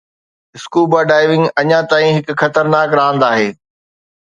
[0.55, 3.49] scuba diving اڃا تائين هڪ خطرناڪ راند آهي